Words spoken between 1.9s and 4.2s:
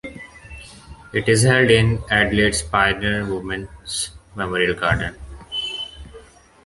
Adelaide's Pioneer Women's